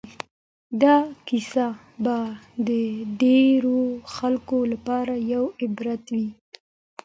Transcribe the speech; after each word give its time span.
دا 0.81 0.95
کیسه 1.27 1.67
به 2.03 2.17
د 2.67 2.69
ډېرو 3.21 3.79
خلکو 4.15 4.57
لپاره 4.71 5.13
یو 5.33 5.45
عبرت 5.63 6.03
وي. 6.13 6.27